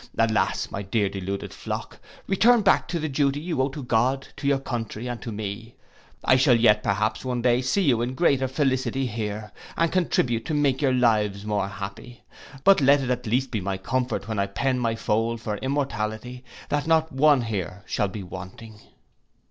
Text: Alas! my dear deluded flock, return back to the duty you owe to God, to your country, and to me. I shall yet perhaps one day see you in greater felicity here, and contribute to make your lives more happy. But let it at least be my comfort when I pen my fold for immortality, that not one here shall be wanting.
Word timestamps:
Alas! 0.17 0.71
my 0.71 0.81
dear 0.81 1.09
deluded 1.09 1.53
flock, 1.53 1.99
return 2.25 2.61
back 2.61 2.87
to 2.87 2.97
the 2.97 3.07
duty 3.07 3.39
you 3.39 3.61
owe 3.61 3.69
to 3.69 3.83
God, 3.83 4.27
to 4.35 4.47
your 4.47 4.57
country, 4.57 5.05
and 5.05 5.21
to 5.21 5.31
me. 5.31 5.75
I 6.25 6.37
shall 6.37 6.55
yet 6.59 6.81
perhaps 6.81 7.23
one 7.23 7.43
day 7.43 7.61
see 7.61 7.83
you 7.83 8.01
in 8.01 8.15
greater 8.15 8.47
felicity 8.47 9.05
here, 9.05 9.51
and 9.77 9.91
contribute 9.91 10.43
to 10.45 10.55
make 10.55 10.81
your 10.81 10.91
lives 10.91 11.45
more 11.45 11.67
happy. 11.67 12.23
But 12.63 12.81
let 12.81 13.01
it 13.01 13.11
at 13.11 13.27
least 13.27 13.51
be 13.51 13.61
my 13.61 13.77
comfort 13.77 14.27
when 14.27 14.39
I 14.39 14.47
pen 14.47 14.79
my 14.79 14.95
fold 14.95 15.39
for 15.39 15.57
immortality, 15.57 16.43
that 16.69 16.87
not 16.87 17.11
one 17.11 17.43
here 17.43 17.83
shall 17.85 18.07
be 18.07 18.23
wanting. 18.23 18.79